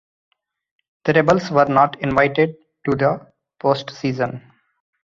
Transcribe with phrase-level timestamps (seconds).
[1.05, 2.55] The Rebels were not invited
[2.87, 3.27] to the
[3.61, 4.41] postseason.